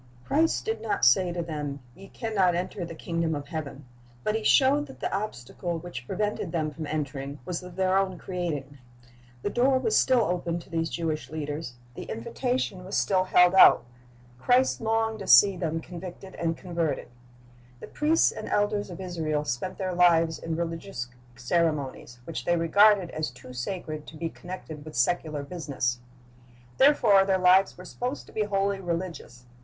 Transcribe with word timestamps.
Christ 0.25 0.65
did 0.65 0.81
not 0.81 1.05
say 1.05 1.31
to 1.31 1.43
them. 1.43 1.79
Ye 1.93 2.07
can 2.07 2.33
not 2.33 2.55
enter 2.55 2.83
the 2.83 2.95
kingdom 2.95 3.35
of 3.35 3.49
heaven; 3.49 3.85
but 4.23 4.33
He 4.33 4.43
showed 4.43 4.87
that 4.87 4.99
the 4.99 5.15
obstacle 5.15 5.77
which 5.77 6.07
prevented 6.07 6.51
them 6.51 6.71
from 6.71 6.87
entering 6.87 7.37
was 7.45 7.61
of 7.61 7.75
their 7.75 7.95
own 7.95 8.17
creating. 8.17 8.79
The 9.43 9.51
door 9.51 9.77
was 9.77 9.95
still 9.95 10.21
open 10.23 10.57
to 10.61 10.71
these 10.71 10.89
Jewish 10.89 11.29
leaders; 11.29 11.75
the 11.93 12.05
invitation 12.05 12.83
was 12.83 12.97
still 12.97 13.25
the 13.25 13.29
Spirit 13.29 13.45
of 13.45 13.51
God 13.51 13.53
like 13.57 13.61
a 13.61 13.71
dove 13.71 13.77
rested 13.77 14.05
upon 14.07 14.15
Him." 14.17 14.37
2/8 14.41 14.43
Christ's 14.43 14.81
Object 14.81 14.81
Lessons 14.81 14.81
held 14.81 14.81
out. 14.81 14.81
Christ 14.81 14.81
longed 14.81 15.19
to 15.19 15.27
see 15.27 15.57
them 15.57 15.81
convicted 15.81 16.35
and 16.35 16.57
converted. 16.57 17.07
The 17.79 17.87
priests 17.87 18.31
and 18.31 18.49
elders 18.49 18.89
of 18.89 18.99
Israel 18.99 19.45
spent 19.45 19.77
their 19.77 19.93
lives 19.93 20.39
in 20.39 20.55
relig 20.55 20.83
ious 20.85 21.07
ceremonies, 21.35 22.19
which 22.23 22.45
they 22.45 22.57
regarded 22.57 23.11
as 23.11 23.29
too 23.29 23.53
sacred 23.53 24.07
to 24.07 24.17
be 24.17 24.29
connected 24.29 24.83
with 24.83 24.95
secular 24.95 25.43
business. 25.43 25.99
Therefore 26.79 27.23
their 27.23 27.37
lives 27.37 27.77
were 27.77 27.85
supposed 27.85 28.25
to 28.25 28.31
be 28.33 28.45
wholly 28.45 28.79
religious. 28.79 29.45